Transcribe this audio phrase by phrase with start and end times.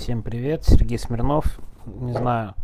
[0.00, 1.60] Всем привет, Сергей Смирнов.
[1.84, 2.54] Не знаю,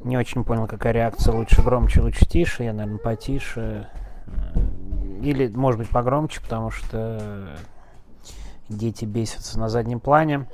[0.00, 1.32] не очень понял, какая реакция.
[1.32, 2.64] Лучше громче, лучше тише.
[2.64, 3.88] Я, наверное, потише.
[5.22, 7.56] Или, может быть, погромче, потому что
[8.68, 10.46] дети бесятся на заднем плане.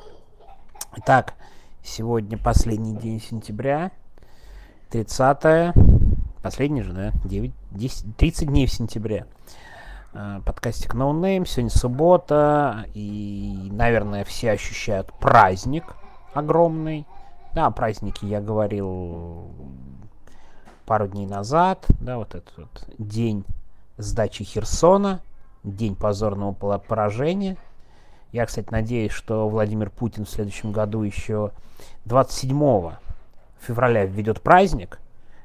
[0.99, 1.35] Итак,
[1.83, 3.91] сегодня последний день сентября.
[4.91, 5.75] 30
[6.43, 7.11] Последний же, да?
[7.25, 9.27] 9, 10, 30 дней в сентябре.
[10.13, 11.47] Э, подкастик No Name.
[11.47, 15.85] Сегодня суббота, и, наверное, все ощущают праздник
[16.35, 17.07] огромный.
[17.55, 19.53] Да, о празднике я говорил
[20.85, 23.45] пару дней назад, да, вот этот вот день
[23.99, 25.21] сдачи Херсона,
[25.63, 27.57] день позорного поражения.
[28.33, 31.53] Я, кстати, надеюсь, что Владимир Путин в следующем году еще
[32.05, 32.93] 27
[33.61, 34.99] февраля введет праздник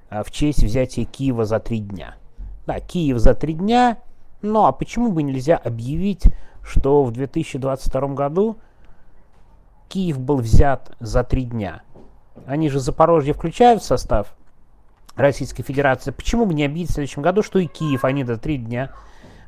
[0.09, 2.15] а, в честь взятия Киева за три дня.
[2.65, 3.99] Да, Киев за три дня
[4.41, 6.23] ну а почему бы нельзя объявить,
[6.63, 8.57] что в 2022 году
[9.88, 11.81] Киев был взят за три дня?
[12.45, 14.35] Они же Запорожье включают в состав
[15.15, 16.12] Российской Федерации.
[16.12, 18.91] Почему бы не объявить в следующем году, что и Киев они до три дня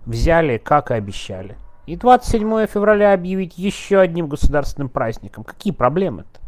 [0.05, 1.57] взяли, как и обещали?
[1.85, 5.43] И 27 февраля объявить еще одним государственным праздником.
[5.43, 6.39] Какие проблемы-то?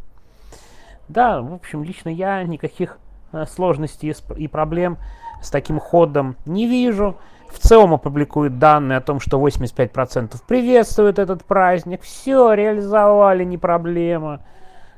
[1.08, 2.98] Да, в общем, лично я никаких
[3.32, 4.98] э, сложностей и проблем
[5.42, 7.18] с таким ходом не вижу.
[7.50, 12.02] В целом опубликуют данные о том, что 85% приветствуют этот праздник.
[12.04, 14.42] Все, реализовали, не проблема.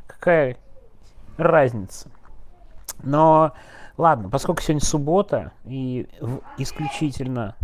[0.05, 0.57] Какая
[1.37, 2.09] разница?
[3.03, 3.53] Но
[3.97, 6.07] ладно, поскольку сегодня суббота и
[6.57, 7.55] исключительно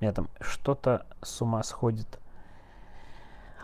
[0.00, 2.18] меня там что-то с ума сходит.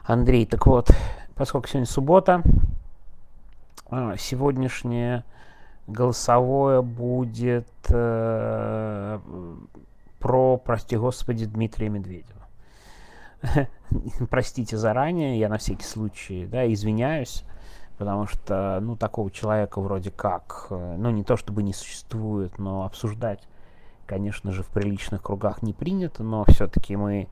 [0.05, 0.91] Андрей, так вот,
[1.34, 2.42] поскольку сегодня суббота,
[4.18, 5.24] сегодняшнее
[5.86, 9.20] голосовое будет э,
[10.18, 12.48] про, прости господи, Дмитрия Медведева.
[14.30, 17.44] Простите заранее, я на всякий случай, да, извиняюсь,
[17.98, 22.84] потому что, ну, такого человека вроде как, э, ну, не то чтобы не существует, но
[22.84, 23.46] обсуждать,
[24.06, 27.28] конечно же, в приличных кругах не принято, но все-таки мы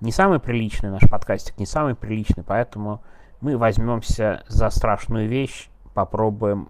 [0.00, 3.02] не самый приличный наш подкастик, не самый приличный, поэтому
[3.42, 6.68] мы возьмемся за страшную вещь, попробуем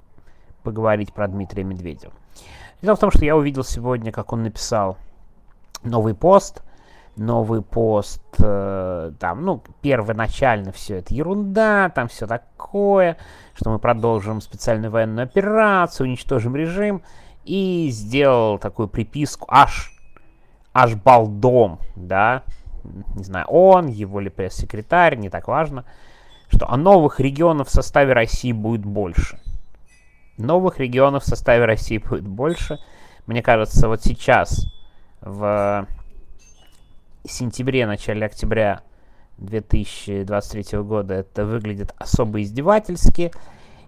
[0.62, 2.12] поговорить про Дмитрия Медведева.
[2.82, 4.97] Дело в том, что я увидел сегодня, как он написал
[5.82, 6.62] новый пост,
[7.16, 13.16] новый пост, э, там, ну, первоначально все это ерунда, там все такое,
[13.54, 17.03] что мы продолжим специальную военную операцию, уничтожим режим,
[17.44, 19.92] и сделал такую приписку, аж,
[20.72, 22.42] аж балдом, да,
[23.14, 25.84] не знаю, он, его ли пресс-секретарь, не так важно,
[26.50, 29.38] что а новых регионов в составе России будет больше.
[30.36, 32.78] Новых регионов в составе России будет больше.
[33.26, 34.66] Мне кажется, вот сейчас,
[35.20, 35.86] в
[37.24, 38.82] сентябре, начале октября
[39.38, 43.32] 2023 года, это выглядит особо издевательски.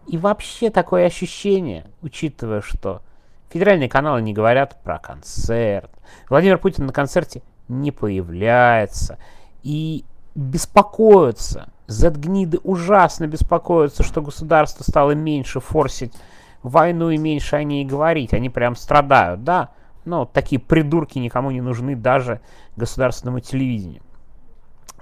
[0.06, 3.02] И вообще такое ощущение, учитывая, что
[3.50, 5.90] федеральные каналы не говорят про концерт,
[6.28, 9.18] Владимир Путин на концерте не появляется,
[9.62, 16.15] и беспокоятся Z-гниды ужасно беспокоятся, что государство стало меньше форсить
[16.62, 18.32] войну и меньше о ней говорить.
[18.32, 19.70] Они прям страдают, да.
[20.04, 22.41] Но такие придурки никому не нужны даже
[22.76, 24.03] государственному телевидению.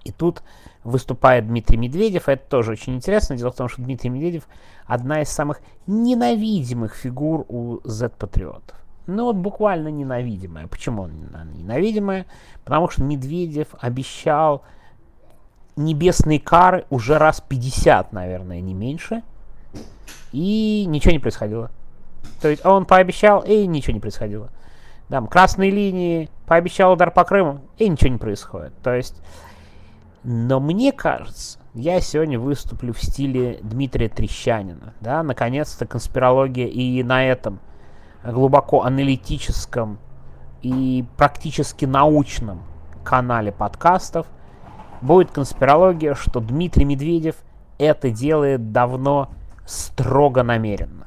[0.04, 0.42] И тут
[0.84, 2.28] выступает Дмитрий Медведев.
[2.28, 3.36] Это тоже очень интересно.
[3.36, 4.48] Дело в том, что Дмитрий Медведев
[4.86, 8.76] одна из самых ненавидимых фигур у Z-патриотов.
[9.06, 10.66] Ну вот буквально ненавидимая.
[10.66, 12.26] Почему она ненавидимая?
[12.64, 14.62] Потому что Медведев обещал
[15.76, 19.22] небесные кары уже раз 50, наверное, не меньше.
[20.32, 21.70] И ничего не происходило.
[22.40, 24.50] То есть он пообещал, и ничего не происходило.
[25.08, 28.72] Там красные линии, пообещал удар по Крыму, и ничего не происходит.
[28.82, 29.20] То есть,
[30.22, 34.94] но мне кажется, я сегодня выступлю в стиле Дмитрия Трещанина.
[35.00, 37.58] Да, наконец-то конспирология и на этом
[38.24, 39.98] глубоко аналитическом
[40.62, 42.62] и практически научном
[43.02, 44.26] канале подкастов–
[45.00, 47.36] будет конспирология, что Дмитрий Медведев
[47.78, 49.30] это делает давно
[49.66, 51.06] строго намеренно.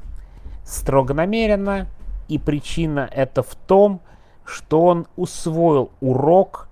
[0.63, 1.88] Строго намеренно,
[2.28, 4.01] и причина это в том,
[4.45, 6.68] что он усвоил урок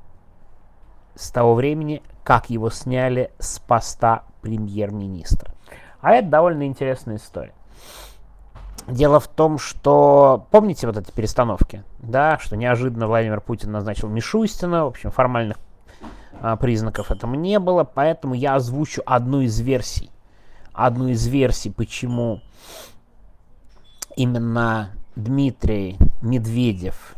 [1.16, 5.54] с того времени, как его сняли с поста премьер-министра.
[6.02, 7.54] А это довольно интересная история.
[8.88, 14.86] Дело в том, что помните вот эти перестановки, да, что неожиданно Владимир Путин назначил Мишустина,
[14.86, 15.58] в общем, формальных
[16.60, 20.10] признаков этому не было, поэтому я озвучу одну из версий.
[20.74, 22.42] Одну из версий, почему
[24.16, 27.14] именно Дмитрий Медведев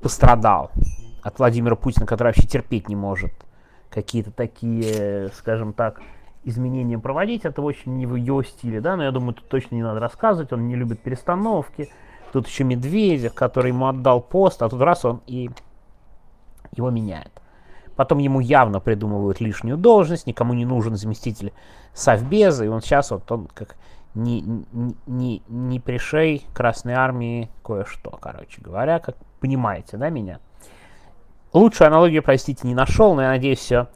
[0.00, 0.70] пострадал
[1.22, 3.32] от Владимира Путина, который вообще терпеть не может
[3.90, 6.00] какие-то такие, скажем так,
[6.44, 7.44] изменения проводить.
[7.44, 10.52] Это очень не в ее стиле, да, но я думаю, тут точно не надо рассказывать,
[10.52, 11.90] он не любит перестановки.
[12.32, 15.50] Тут еще Медведев, который ему отдал пост, а тут раз он и
[16.74, 17.41] его меняет.
[17.96, 21.52] Потом ему явно придумывают лишнюю должность, никому не нужен заместитель
[21.92, 23.76] Совбеза, и он сейчас вот он как
[24.14, 24.42] не,
[25.06, 30.40] не, не, пришей Красной Армии кое-что, короче говоря, как понимаете, да, меня?
[31.52, 33.88] Лучшую аналогию, простите, не нашел, но я надеюсь, все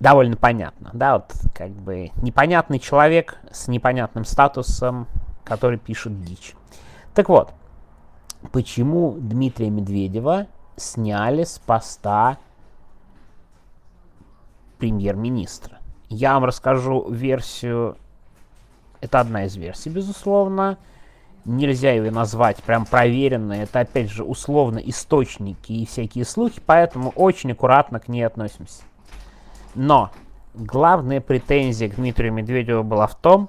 [0.00, 0.90] довольно понятно.
[0.92, 5.06] Да, вот как бы непонятный человек с непонятным статусом,
[5.44, 6.54] который пишет дичь.
[7.14, 7.52] Так вот,
[8.52, 10.46] почему Дмитрия Медведева
[10.76, 12.38] сняли с поста
[14.78, 15.78] премьер-министра?
[16.08, 17.96] Я вам расскажу версию,
[19.00, 20.78] это одна из версий, безусловно,
[21.44, 27.52] нельзя ее назвать прям проверенной, это опять же условно источники и всякие слухи, поэтому очень
[27.52, 28.82] аккуратно к ней относимся.
[29.74, 30.10] Но
[30.54, 33.48] главная претензия к Дмитрию Медведеву была в том,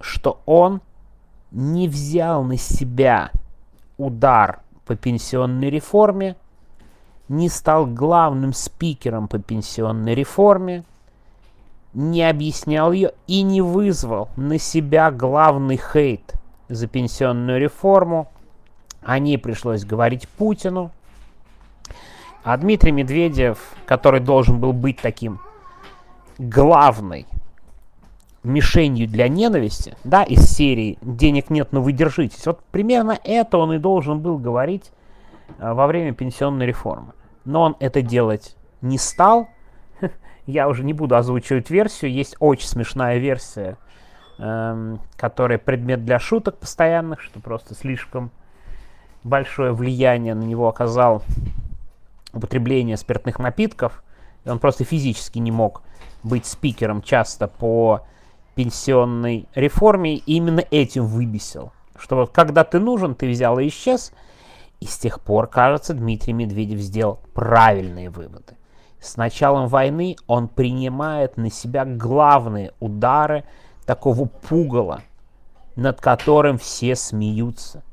[0.00, 0.80] что он
[1.50, 3.30] не взял на себя
[3.98, 6.36] удар по пенсионной реформе,
[7.28, 10.84] не стал главным спикером по пенсионной реформе,
[11.94, 16.34] не объяснял ее и не вызвал на себя главный хейт
[16.68, 18.28] за пенсионную реформу.
[19.02, 20.90] О ней пришлось говорить Путину.
[22.44, 25.40] А Дмитрий Медведев, который должен был быть таким
[26.38, 27.26] главной
[28.42, 32.44] мишенью для ненависти, да, из серии «Денег нет, но вы держитесь».
[32.46, 34.90] Вот примерно это он и должен был говорить
[35.58, 37.12] во время пенсионной реформы.
[37.44, 39.48] Но он это делать не стал.
[40.46, 42.12] Я уже не буду озвучивать версию.
[42.12, 43.76] Есть очень смешная версия,
[44.38, 48.30] эм, которая предмет для шуток постоянных, что просто слишком
[49.24, 51.22] большое влияние на него оказал
[52.32, 54.02] употребление спиртных напитков.
[54.44, 55.82] И он просто физически не мог
[56.22, 58.04] быть спикером часто по
[58.54, 61.72] пенсионной реформе и именно этим выбесил.
[61.96, 64.12] Что вот когда ты нужен, ты взял и исчез.
[64.82, 68.56] И с тех пор, кажется, Дмитрий Медведев сделал правильные выводы.
[68.98, 73.44] С началом войны он принимает на себя главные удары
[73.86, 75.02] такого пугала,
[75.76, 77.84] над которым все смеются.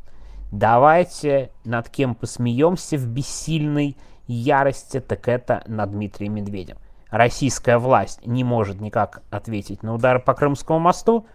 [0.52, 3.96] Давайте над кем посмеемся в бессильной
[4.26, 6.82] ярости, так это над Дмитрием Медведевым
[7.12, 11.28] российская власть не может никак ответить на удар по Крымскому мосту,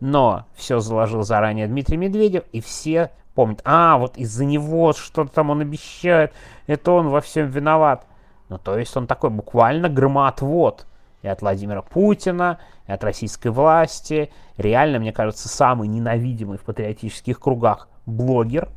[0.00, 5.50] но все заложил заранее Дмитрий Медведев, и все помнят, а, вот из-за него что-то там
[5.50, 6.32] он обещает,
[6.66, 8.06] это он во всем виноват.
[8.48, 10.86] Ну, то есть он такой буквально громоотвод
[11.22, 14.32] и от Владимира Путина, и от российской власти.
[14.56, 18.68] Реально, мне кажется, самый ненавидимый в патриотических кругах блогер.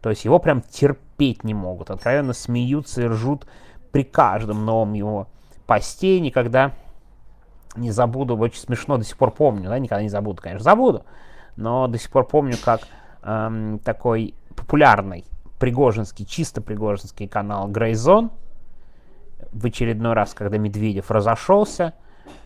[0.00, 1.90] То есть его прям терпеть не могут.
[1.90, 3.46] Откровенно смеются и ржут
[3.90, 5.28] при каждом новом его
[5.66, 6.72] постей никогда
[7.76, 11.04] не забуду, очень смешно, до сих пор помню, да, никогда не забуду, конечно, забуду,
[11.56, 12.80] но до сих пор помню, как
[13.22, 15.24] эм, такой популярный
[15.58, 18.30] пригожинский, чисто пригожинский канал Грейзон
[19.52, 21.94] в очередной раз, когда Медведев разошелся,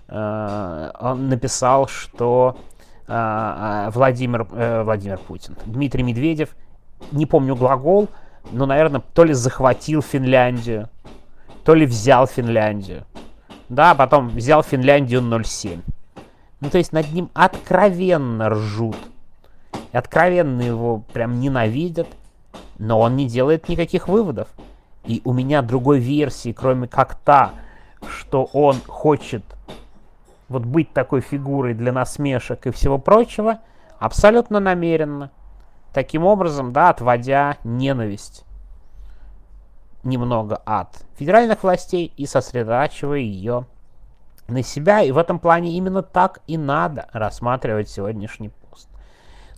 [0.08, 2.56] э, он написал, что
[3.06, 6.56] э, э, Владимир, э, Владимир Путин, Дмитрий Медведев,
[7.10, 8.08] не помню глагол,
[8.50, 10.88] но, наверное, то ли захватил Финляндию,
[11.64, 13.04] то ли взял Финляндию.
[13.68, 15.80] Да, потом взял Финляндию 0,7.
[16.61, 18.97] Ну, то есть над ним откровенно ржут.
[19.92, 22.08] Откровенно его прям ненавидят.
[22.78, 24.49] Но он не делает никаких выводов.
[25.04, 27.52] И у меня другой версии, кроме как та,
[28.08, 29.44] что он хочет
[30.49, 33.61] вот быть такой фигурой для насмешек и всего прочего,
[33.99, 35.30] абсолютно намеренно.
[35.92, 38.44] Таким образом, да, отводя ненависть
[40.02, 43.66] немного от федеральных властей и сосредотачивая ее
[44.49, 45.02] на себя.
[45.02, 48.50] И в этом плане именно так и надо рассматривать сегодняшний.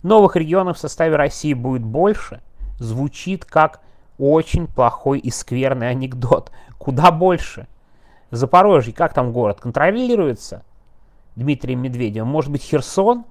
[0.05, 2.43] Новых регионов в составе России будет больше.
[2.77, 3.81] Звучит как
[4.19, 6.51] очень плохой и скверный анекдот.
[6.77, 7.67] Куда больше?
[8.29, 10.63] Запорожье, как там город, контролируется
[11.35, 12.29] Дмитрием Медведевым?
[12.29, 13.25] Может быть, Херсон?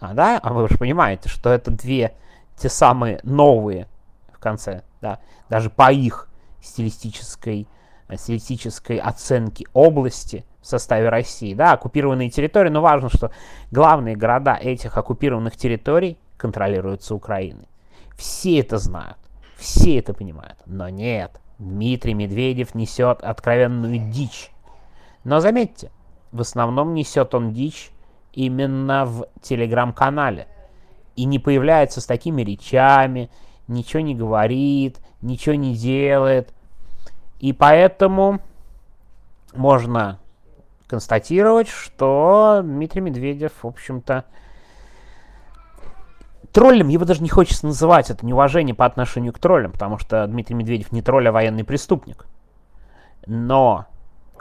[0.00, 0.40] А, да?
[0.42, 2.14] А вы же понимаете, что это две
[2.56, 3.86] те самые новые
[4.32, 5.18] в конце, да,
[5.50, 6.30] даже по их
[6.62, 7.68] стилистической,
[8.16, 13.30] стилистической оценки области в составе России, да, оккупированные территории, но важно, что
[13.70, 17.68] главные города этих оккупированных территорий контролируются Украиной.
[18.16, 19.18] Все это знают,
[19.56, 24.50] все это понимают, но нет, Дмитрий Медведев несет откровенную дичь.
[25.24, 25.90] Но заметьте,
[26.32, 27.90] в основном несет он дичь
[28.32, 30.48] именно в телеграм-канале.
[31.16, 33.30] И не появляется с такими речами,
[33.68, 36.52] ничего не говорит, ничего не делает.
[37.44, 38.40] И поэтому
[39.54, 40.18] можно
[40.86, 44.24] констатировать, что Дмитрий Медведев, в общем-то,
[46.52, 50.54] троллем его даже не хочется называть, это неуважение по отношению к троллям, потому что Дмитрий
[50.54, 52.24] Медведев не тролль, а военный преступник.
[53.26, 53.88] Но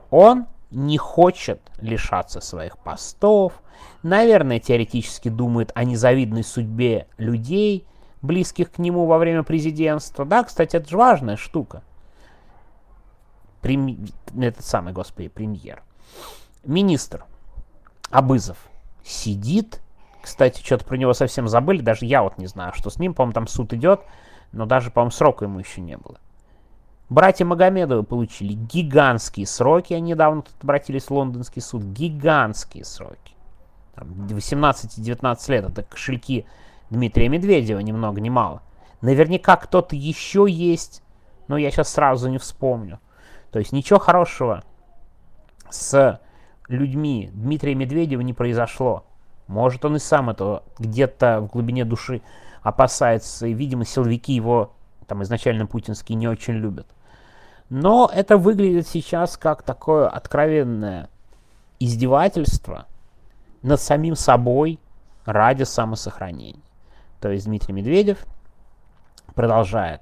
[0.10, 3.62] он не хочет лишаться своих постов,
[4.02, 7.86] наверное, теоретически думает о незавидной судьбе людей,
[8.22, 10.24] близких к нему во время президентства.
[10.24, 11.84] Да, кстати, это же важная штука.
[13.64, 14.06] Прем...
[14.40, 15.82] Этот самый, господи, премьер.
[16.64, 17.26] Министр
[18.12, 18.58] Абызов
[19.04, 19.82] сидит.
[20.22, 21.82] Кстати, что-то про него совсем забыли.
[21.82, 23.16] Даже я вот не знаю, что с ним.
[23.16, 24.02] По-моему, там суд идет.
[24.52, 26.20] Но даже, по-моему, срока ему еще не было.
[27.10, 29.94] Братья Магомедовы получили гигантские сроки.
[29.94, 31.84] Они недавно тут обратились в лондонский суд.
[31.84, 33.34] Гигантские сроки.
[33.96, 35.70] 18-19 лет.
[35.70, 36.46] Это кошельки
[36.90, 38.62] Дмитрия Медведева, ни много ни мало.
[39.02, 41.02] Наверняка кто-то еще есть,
[41.48, 43.00] но я сейчас сразу не вспомню.
[43.54, 44.64] То есть ничего хорошего
[45.70, 46.20] с
[46.68, 49.06] людьми Дмитрия Медведева не произошло.
[49.46, 52.24] Может, он и сам этого где-то в глубине души
[52.64, 54.74] опасается, и, видимо, силовики его
[55.06, 56.88] там изначально путинские не очень любят.
[57.70, 61.10] Но это выглядит сейчас как такое откровенное
[61.80, 62.88] издевательство
[63.62, 64.80] над самим собой
[65.26, 66.64] ради самосохранения.
[67.22, 68.26] То есть Дмитрий Медведев
[69.36, 70.02] продолжает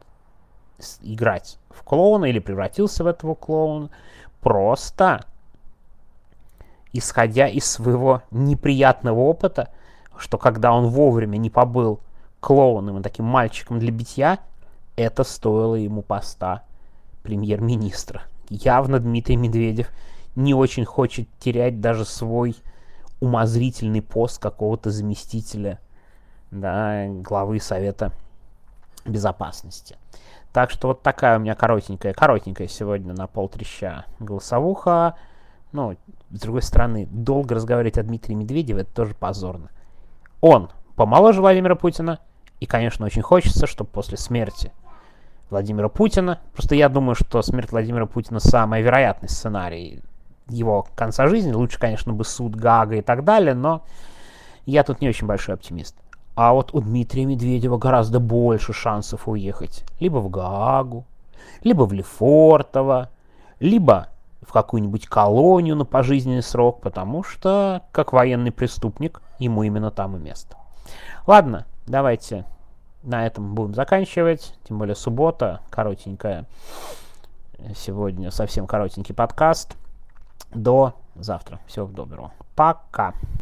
[1.01, 3.89] играть в клоуна или превратился в этого клоуна
[4.41, 5.25] просто
[6.93, 9.69] исходя из своего неприятного опыта,
[10.17, 11.99] что когда он вовремя не побыл
[12.39, 14.39] клоуном и таким мальчиком для битья,
[14.95, 16.63] это стоило ему поста
[17.23, 18.23] премьер-министра.
[18.49, 19.89] Явно Дмитрий Медведев
[20.35, 22.55] не очень хочет терять даже свой
[23.19, 25.79] умозрительный пост какого-то заместителя
[26.49, 28.11] да, главы Совета
[29.05, 29.95] Безопасности.
[30.53, 35.15] Так что вот такая у меня коротенькая, коротенькая сегодня на полтреща голосовуха.
[35.71, 35.95] Ну,
[36.29, 39.69] с другой стороны, долго разговаривать о Дмитрии Медведеве, это тоже позорно.
[40.41, 42.19] Он помоложе Владимира Путина,
[42.59, 44.73] и, конечно, очень хочется, чтобы после смерти
[45.49, 50.01] Владимира Путина, просто я думаю, что смерть Владимира Путина самый вероятный сценарий
[50.47, 51.53] его конца жизни.
[51.53, 53.83] Лучше, конечно, бы суд Гага и так далее, но
[54.65, 55.95] я тут не очень большой оптимист.
[56.43, 59.85] А вот у Дмитрия Медведева гораздо больше шансов уехать.
[59.99, 61.05] Либо в Гаагу,
[61.61, 63.09] либо в Лефортово,
[63.59, 64.07] либо
[64.41, 70.19] в какую-нибудь колонию на пожизненный срок, потому что, как военный преступник, ему именно там и
[70.19, 70.57] место.
[71.27, 72.45] Ладно, давайте
[73.03, 74.55] на этом будем заканчивать.
[74.63, 76.47] Тем более суббота, коротенькая.
[77.75, 79.77] Сегодня совсем коротенький подкаст.
[80.55, 81.59] До завтра.
[81.67, 82.31] Всего доброго.
[82.55, 83.13] Пока.